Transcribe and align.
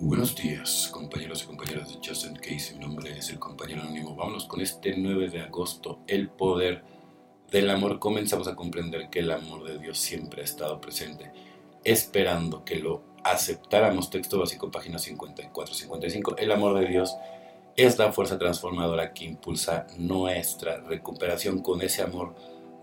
Buenos 0.00 0.34
días, 0.34 0.90
compañeros 0.92 1.44
y 1.44 1.46
compañeras 1.46 1.88
de 1.88 2.00
Just 2.04 2.26
in 2.26 2.34
Case. 2.34 2.74
Mi 2.74 2.80
nombre 2.80 3.16
es 3.16 3.30
el 3.30 3.38
compañero 3.38 3.82
anónimo. 3.82 4.16
Vámonos 4.16 4.44
con 4.46 4.60
este 4.60 4.96
9 4.96 5.30
de 5.30 5.40
agosto, 5.40 6.00
el 6.08 6.30
poder 6.30 6.82
del 7.52 7.70
amor. 7.70 8.00
Comenzamos 8.00 8.48
a 8.48 8.56
comprender 8.56 9.08
que 9.08 9.20
el 9.20 9.30
amor 9.30 9.62
de 9.62 9.78
Dios 9.78 9.98
siempre 9.98 10.42
ha 10.42 10.44
estado 10.44 10.80
presente, 10.80 11.30
esperando 11.84 12.64
que 12.64 12.74
lo 12.80 13.04
aceptáramos. 13.22 14.10
Texto 14.10 14.40
básico, 14.40 14.68
página 14.68 14.98
54-55. 14.98 16.34
El 16.38 16.50
amor 16.50 16.76
de 16.80 16.86
Dios 16.88 17.14
es 17.76 17.96
la 17.96 18.10
fuerza 18.12 18.36
transformadora 18.36 19.14
que 19.14 19.26
impulsa 19.26 19.86
nuestra 19.96 20.78
recuperación. 20.78 21.60
Con 21.60 21.82
ese 21.82 22.02
amor 22.02 22.34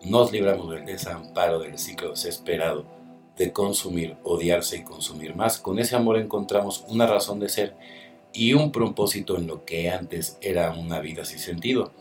nos 0.05 0.31
libramos 0.31 0.71
del 0.71 0.85
desamparo, 0.85 1.59
del 1.59 1.77
ciclo 1.77 2.11
desesperado 2.11 3.00
de 3.41 3.51
consumir, 3.51 4.17
odiarse 4.23 4.77
y 4.77 4.83
consumir 4.83 5.35
más. 5.35 5.57
Con 5.57 5.79
ese 5.79 5.95
amor 5.95 6.17
encontramos 6.17 6.85
una 6.89 7.07
razón 7.07 7.39
de 7.39 7.49
ser 7.49 7.75
y 8.33 8.53
un 8.53 8.71
propósito 8.71 9.35
en 9.35 9.47
lo 9.47 9.65
que 9.65 9.89
antes 9.89 10.37
era 10.41 10.71
una 10.73 10.99
vida 10.99 11.25
sin 11.25 11.39
sentido. 11.39 11.91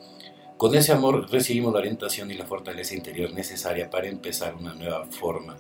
Con 0.59 0.75
ese 0.75 0.93
amor 0.93 1.31
recibimos 1.31 1.73
la 1.73 1.79
orientación 1.79 2.31
y 2.31 2.35
la 2.35 2.45
fortaleza 2.45 2.95
interior 2.95 3.33
necesaria 3.33 3.89
para 3.89 4.09
empezar 4.09 4.55
una 4.55 4.75
nueva 4.75 5.07
forma 5.07 5.57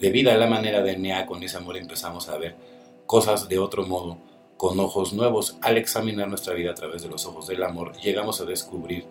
de 0.00 0.10
vida. 0.10 0.34
La 0.38 0.46
manera 0.46 0.82
de 0.82 0.96
Nea, 0.96 1.26
con 1.26 1.42
ese 1.42 1.58
amor 1.58 1.76
empezamos 1.76 2.30
a 2.30 2.38
ver 2.38 2.56
cosas 3.04 3.50
de 3.50 3.58
otro 3.58 3.86
modo, 3.86 4.16
con 4.56 4.80
ojos 4.80 5.12
nuevos. 5.12 5.58
Al 5.60 5.76
examinar 5.76 6.28
nuestra 6.28 6.54
vida 6.54 6.70
a 6.70 6.74
través 6.74 7.02
de 7.02 7.10
los 7.10 7.26
ojos 7.26 7.46
del 7.48 7.62
amor, 7.64 7.94
llegamos 7.98 8.40
a 8.40 8.46
descubrir 8.46 9.04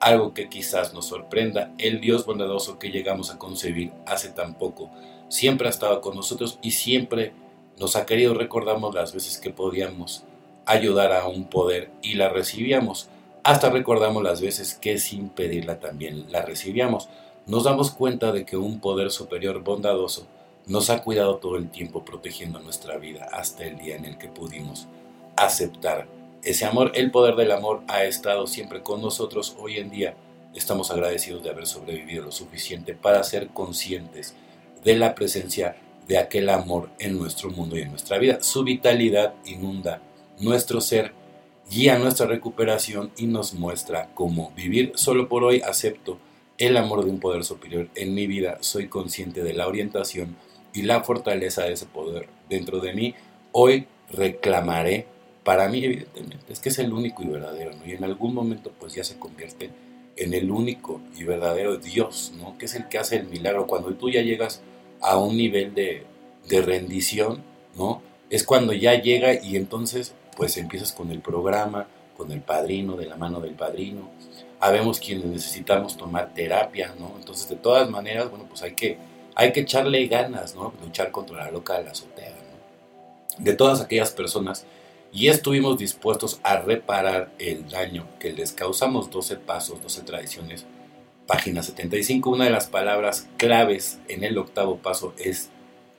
algo 0.00 0.34
que 0.34 0.48
quizás 0.48 0.94
nos 0.94 1.06
sorprenda, 1.06 1.72
el 1.78 2.00
Dios 2.00 2.26
bondadoso 2.26 2.80
que 2.80 2.90
llegamos 2.90 3.30
a 3.30 3.38
concebir 3.38 3.92
hace 4.04 4.30
tan 4.30 4.58
poco 4.58 4.90
siempre 5.30 5.68
ha 5.68 5.70
estado 5.70 6.02
con 6.02 6.14
nosotros 6.14 6.58
y 6.60 6.72
siempre 6.72 7.32
nos 7.78 7.96
ha 7.96 8.04
querido. 8.04 8.34
Recordamos 8.34 8.94
las 8.94 9.14
veces 9.14 9.38
que 9.38 9.50
podíamos 9.50 10.24
ayudar 10.66 11.12
a 11.12 11.26
un 11.26 11.44
poder 11.44 11.90
y 12.02 12.14
la 12.14 12.28
recibíamos. 12.28 13.08
Hasta 13.42 13.70
recordamos 13.70 14.22
las 14.22 14.42
veces 14.42 14.74
que 14.74 14.98
sin 14.98 15.30
pedirla 15.30 15.80
también 15.80 16.30
la 16.30 16.42
recibíamos. 16.42 17.08
Nos 17.46 17.64
damos 17.64 17.90
cuenta 17.90 18.32
de 18.32 18.44
que 18.44 18.58
un 18.58 18.80
poder 18.80 19.10
superior 19.10 19.62
bondadoso 19.62 20.26
nos 20.66 20.90
ha 20.90 21.02
cuidado 21.02 21.36
todo 21.36 21.56
el 21.56 21.70
tiempo 21.70 22.04
protegiendo 22.04 22.60
nuestra 22.60 22.98
vida 22.98 23.28
hasta 23.32 23.64
el 23.64 23.78
día 23.78 23.96
en 23.96 24.04
el 24.04 24.18
que 24.18 24.28
pudimos 24.28 24.88
aceptar 25.36 26.06
ese 26.42 26.66
amor. 26.66 26.92
El 26.94 27.10
poder 27.10 27.36
del 27.36 27.52
amor 27.52 27.82
ha 27.88 28.04
estado 28.04 28.46
siempre 28.46 28.82
con 28.82 29.00
nosotros. 29.00 29.56
Hoy 29.58 29.78
en 29.78 29.90
día 29.90 30.14
estamos 30.54 30.90
agradecidos 30.90 31.42
de 31.42 31.50
haber 31.50 31.66
sobrevivido 31.66 32.24
lo 32.24 32.32
suficiente 32.32 32.94
para 32.94 33.24
ser 33.24 33.48
conscientes 33.48 34.34
de 34.84 34.96
la 34.96 35.14
presencia 35.14 35.76
de 36.08 36.18
aquel 36.18 36.48
amor 36.48 36.90
en 36.98 37.18
nuestro 37.18 37.50
mundo 37.50 37.76
y 37.78 37.82
en 37.82 37.90
nuestra 37.90 38.18
vida. 38.18 38.42
Su 38.42 38.64
vitalidad 38.64 39.34
inunda 39.44 40.02
nuestro 40.40 40.80
ser, 40.80 41.12
guía 41.70 41.98
nuestra 41.98 42.26
recuperación 42.26 43.12
y 43.16 43.26
nos 43.26 43.54
muestra 43.54 44.10
cómo 44.14 44.52
vivir. 44.56 44.92
Solo 44.96 45.28
por 45.28 45.44
hoy 45.44 45.60
acepto 45.60 46.18
el 46.58 46.76
amor 46.76 47.04
de 47.04 47.10
un 47.10 47.20
poder 47.20 47.44
superior 47.44 47.88
en 47.94 48.14
mi 48.14 48.26
vida. 48.26 48.58
Soy 48.60 48.88
consciente 48.88 49.42
de 49.42 49.54
la 49.54 49.68
orientación 49.68 50.36
y 50.72 50.82
la 50.82 51.02
fortaleza 51.02 51.64
de 51.64 51.72
ese 51.72 51.86
poder 51.86 52.28
dentro 52.48 52.80
de 52.80 52.92
mí. 52.92 53.14
Hoy 53.52 53.86
reclamaré 54.10 55.06
para 55.44 55.68
mí, 55.68 55.84
evidentemente, 55.84 56.52
es 56.52 56.60
que 56.60 56.68
es 56.68 56.78
el 56.78 56.92
único 56.92 57.22
y 57.22 57.28
verdadero, 57.28 57.72
Y 57.86 57.92
en 57.92 58.04
algún 58.04 58.34
momento, 58.34 58.72
pues 58.78 58.94
ya 58.94 59.04
se 59.04 59.18
convierte 59.18 59.70
en 60.16 60.34
el 60.34 60.50
único 60.50 61.00
y 61.16 61.24
verdadero 61.24 61.78
Dios, 61.78 62.32
¿no? 62.38 62.58
Que 62.58 62.66
es 62.66 62.74
el 62.74 62.88
que 62.88 62.98
hace 62.98 63.16
el 63.16 63.26
milagro. 63.26 63.66
Cuando 63.66 63.94
tú 63.94 64.10
ya 64.10 64.22
llegas 64.22 64.62
a 65.00 65.16
un 65.18 65.36
nivel 65.36 65.74
de, 65.74 66.06
rendición, 66.62 67.42
¿no? 67.76 68.02
Es 68.28 68.44
cuando 68.44 68.72
ya 68.72 69.00
llega 69.00 69.34
y 69.40 69.56
entonces 69.56 70.14
pues 70.36 70.56
empiezas 70.56 70.90
con 70.92 71.12
el 71.12 71.20
programa, 71.20 71.86
con 72.16 72.32
el 72.32 72.40
padrino, 72.40 72.96
de 72.96 73.06
la 73.06 73.16
mano 73.16 73.40
del 73.40 73.54
padrino. 73.54 74.10
Habemos 74.58 74.98
quienes 74.98 75.26
necesitamos 75.26 75.96
tomar 75.96 76.34
terapia, 76.34 76.94
¿no? 76.98 77.14
Entonces 77.18 77.48
de 77.48 77.56
todas 77.56 77.88
maneras, 77.88 78.30
bueno, 78.30 78.46
pues 78.48 78.62
hay 78.62 78.74
que, 78.74 78.98
hay 79.36 79.52
que 79.52 79.60
echarle 79.60 80.06
ganas, 80.08 80.56
¿no? 80.56 80.72
Luchar 80.82 81.12
contra 81.12 81.36
la 81.36 81.50
loca 81.52 81.78
de 81.78 81.84
la 81.84 81.92
azotea, 81.92 82.30
¿no? 82.30 83.44
De 83.44 83.52
todas 83.52 83.80
aquellas 83.80 84.10
personas 84.10 84.66
y 85.12 85.28
estuvimos 85.28 85.78
dispuestos 85.78 86.40
a 86.42 86.56
reparar 86.56 87.30
el 87.38 87.68
daño 87.68 88.06
que 88.18 88.32
les 88.32 88.52
causamos 88.52 89.10
12 89.10 89.36
pasos, 89.36 89.82
12 89.82 90.02
tradiciones 90.02 90.66
Página 91.30 91.62
75, 91.62 92.28
una 92.28 92.46
de 92.46 92.50
las 92.50 92.66
palabras 92.66 93.28
claves 93.36 94.00
en 94.08 94.24
el 94.24 94.36
octavo 94.36 94.78
paso 94.78 95.14
es 95.16 95.48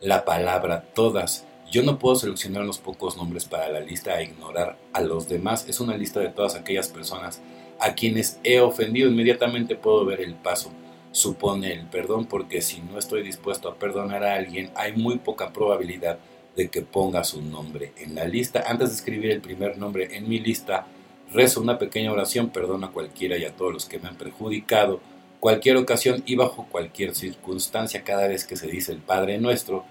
la 0.02 0.25
palabra 0.25 0.84
todas. 0.94 1.46
Yo 1.72 1.84
no 1.84 2.00
puedo 2.00 2.18
seleccionar 2.18 2.64
unos 2.64 2.80
pocos 2.80 3.16
nombres 3.16 3.46
para 3.46 3.70
la 3.70 3.80
lista 3.80 4.20
e 4.20 4.25
ignorar 4.25 4.78
a 4.91 5.00
los 5.00 5.30
demás. 5.30 5.70
Es 5.70 5.80
una 5.80 5.96
lista 5.96 6.20
de 6.20 6.28
todas 6.28 6.56
aquellas 6.56 6.90
personas 6.90 7.41
a 7.80 7.94
quienes 7.94 8.41
he 8.44 8.59
ofendido. 8.59 9.09
Inmediatamente 9.09 9.78
puedo 9.78 10.03
ver 10.03 10.20
el 10.20 10.34
paso. 10.34 10.74
Supone 11.14 11.72
el 11.72 11.86
perdón 11.86 12.25
porque 12.25 12.62
si 12.62 12.81
no 12.81 13.00
estoy 13.00 13.24
dispuesto 13.24 13.70
a 13.70 13.75
perdonar 13.75 14.25
a 14.25 14.36
alguien, 14.36 14.70
hay 14.75 14.97
muy 14.97 15.18
poca 15.20 15.53
probabilidad 15.53 16.20
de 16.58 16.68
que 16.68 16.81
ponga 16.81 17.24
su 17.24 17.41
nombre 17.41 17.94
en 17.96 18.16
la 18.16 18.25
lista. 18.25 18.66
Antes 18.68 18.90
de 18.90 18.96
escribir 18.96 19.31
el 19.31 19.40
primer 19.40 19.78
nombre 19.78 20.14
en 20.14 20.28
mi 20.28 20.40
lista, 20.40 20.88
rezo 21.34 21.62
una 21.62 21.80
pequeña 21.80 22.12
oración, 22.12 22.50
perdona 22.50 22.88
a 22.88 22.91
cualquiera 22.91 23.38
y 23.38 23.46
a 23.46 23.56
todos 23.56 23.72
los 23.72 23.86
que 23.86 23.97
me 23.97 24.09
han 24.09 24.18
perjudicado 24.18 25.00
cualquier 25.41 25.78
ocasión 25.78 26.22
y 26.28 26.35
bajo 26.35 26.68
cualquier 26.72 27.16
circunstancia 27.16 28.03
cada 28.03 28.28
vez 28.28 28.46
que 28.46 28.56
se 28.56 28.68
dice 28.68 28.94
el 28.94 29.00
Padre 29.00 29.40
Nuestro, 29.40 29.84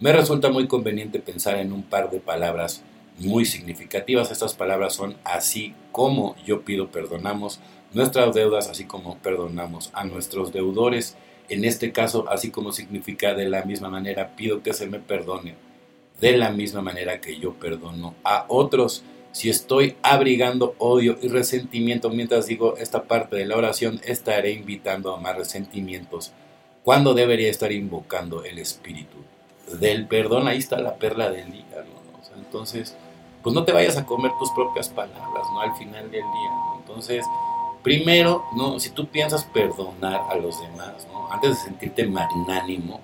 me 0.00 0.12
resulta 0.12 0.50
muy 0.50 0.68
conveniente 0.68 1.18
pensar 1.18 1.56
en 1.56 1.72
un 1.72 1.82
par 1.82 2.10
de 2.10 2.20
palabras 2.20 2.82
muy 3.18 3.46
significativas. 3.46 4.30
Estas 4.30 4.52
palabras 4.52 4.94
son 4.94 5.16
así 5.24 5.74
como 5.92 6.36
yo 6.44 6.60
pido 6.60 6.92
perdonamos 6.92 7.58
nuestras 7.94 8.34
deudas, 8.34 8.68
así 8.68 8.84
como 8.84 9.16
perdonamos 9.16 9.90
a 9.94 10.04
nuestros 10.04 10.52
deudores. 10.52 11.16
En 11.48 11.64
este 11.64 11.90
caso, 11.90 12.28
así 12.28 12.50
como 12.50 12.72
significa 12.72 13.32
de 13.32 13.48
la 13.48 13.64
misma 13.64 13.88
manera, 13.88 14.36
pido 14.36 14.62
que 14.62 14.74
se 14.74 14.86
me 14.86 15.00
perdone 15.00 15.56
de 16.20 16.36
la 16.36 16.50
misma 16.50 16.82
manera 16.82 17.20
que 17.22 17.38
yo 17.38 17.54
perdono 17.54 18.14
a 18.24 18.44
otros 18.48 19.04
si 19.32 19.50
estoy 19.50 19.96
abrigando 20.02 20.74
odio 20.78 21.18
y 21.20 21.28
resentimiento 21.28 22.10
mientras 22.10 22.46
digo 22.46 22.76
esta 22.76 23.04
parte 23.04 23.36
de 23.36 23.46
la 23.46 23.56
oración, 23.56 24.00
estaré 24.04 24.52
invitando 24.52 25.14
a 25.14 25.20
más 25.20 25.36
resentimientos, 25.36 26.32
cuando 26.82 27.14
debería 27.14 27.50
estar 27.50 27.70
invocando 27.72 28.44
el 28.44 28.58
espíritu 28.58 29.16
del 29.78 30.06
perdón. 30.06 30.48
Ahí 30.48 30.58
está 30.58 30.78
la 30.80 30.96
perla 30.96 31.30
del 31.30 31.52
día, 31.52 31.84
entonces, 32.48 32.96
pues 33.42 33.54
no 33.54 33.64
te 33.64 33.72
vayas 33.72 33.96
a 33.98 34.06
comer 34.06 34.32
tus 34.38 34.50
propias 34.52 34.88
palabras, 34.88 35.44
¿no? 35.52 35.60
Al 35.60 35.76
final 35.76 36.10
del 36.10 36.22
día, 36.22 36.50
Entonces, 36.78 37.24
primero, 37.82 38.44
¿no? 38.56 38.80
Si 38.80 38.90
tú 38.90 39.06
piensas 39.06 39.44
perdonar 39.44 40.22
a 40.30 40.34
los 40.36 40.60
demás, 40.60 41.06
¿no? 41.12 41.30
Antes 41.30 41.50
de 41.50 41.56
sentirte 41.56 42.06
magnánimo, 42.06 43.00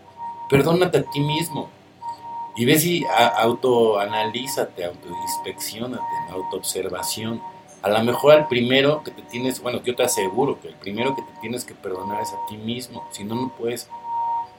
perdónate 0.48 0.98
a 0.98 1.02
ti 1.02 1.20
mismo. 1.20 1.68
Y 2.56 2.64
ve 2.64 2.78
si 2.78 3.04
autoanalízate, 3.36 4.84
autoinspeccionate, 4.84 6.02
autoobservación. 6.30 7.42
A 7.82 7.88
lo 7.88 8.02
mejor 8.02 8.32
al 8.32 8.48
primero 8.48 9.02
que 9.02 9.10
te 9.10 9.22
tienes, 9.22 9.60
bueno, 9.60 9.82
yo 9.82 9.94
te 9.94 10.04
aseguro 10.04 10.60
que 10.60 10.68
el 10.68 10.74
primero 10.74 11.14
que 11.16 11.22
te 11.22 11.40
tienes 11.40 11.64
que 11.64 11.74
perdonar 11.74 12.22
es 12.22 12.32
a 12.32 12.46
ti 12.48 12.56
mismo. 12.56 13.06
Si 13.10 13.24
no, 13.24 13.34
no 13.34 13.48
puedes 13.56 13.88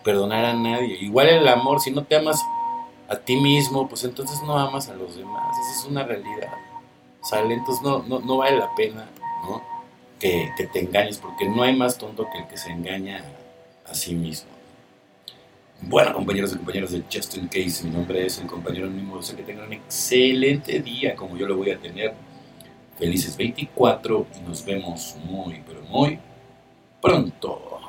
perdonar 0.03 0.45
a 0.45 0.53
nadie. 0.53 0.97
Igual 1.01 1.29
el 1.29 1.47
amor, 1.47 1.81
si 1.81 1.91
no 1.91 2.03
te 2.03 2.15
amas 2.15 2.39
a 3.07 3.15
ti 3.15 3.35
mismo, 3.35 3.87
pues 3.87 4.03
entonces 4.03 4.41
no 4.43 4.57
amas 4.57 4.89
a 4.89 4.93
los 4.93 5.15
demás. 5.15 5.57
Esa 5.57 5.79
es 5.79 5.85
una 5.85 6.03
realidad. 6.03 6.53
¿Sale? 7.21 7.55
Entonces 7.55 7.83
no, 7.83 8.03
no, 8.19 8.37
vale 8.37 8.57
la 8.57 8.73
pena 8.75 9.09
¿no? 9.49 9.61
que, 10.19 10.51
te 10.71 10.79
engañes, 10.79 11.17
porque 11.17 11.47
no 11.47 11.63
hay 11.63 11.75
más 11.75 11.97
tonto 11.97 12.27
que 12.31 12.39
el 12.39 12.47
que 12.47 12.57
se 12.57 12.69
engaña 12.69 13.23
a 13.85 13.95
sí 13.95 14.13
mismo. 14.13 14.54
Bueno, 15.87 16.13
compañeros 16.13 16.51
y 16.51 16.57
compañeras 16.57 16.91
de 16.91 17.03
Just 17.13 17.37
In 17.37 17.47
Case, 17.47 17.83
mi 17.83 17.91
nombre 17.91 18.25
es 18.25 18.39
el 18.39 18.47
compañero 18.47 18.87
anónimo. 18.87 19.21
Sé 19.21 19.35
que 19.35 19.43
tengan 19.43 19.67
un 19.67 19.73
excelente 19.73 20.79
día 20.79 21.15
como 21.15 21.37
yo 21.37 21.45
lo 21.47 21.57
voy 21.57 21.69
a 21.69 21.77
tener. 21.77 22.11
Felices 22.97 23.37
24 23.37 24.25
y 24.35 24.49
nos 24.49 24.65
vemos 24.65 25.15
muy, 25.29 25.61
pero 25.67 25.81
muy 25.83 26.17
pronto. 26.99 27.79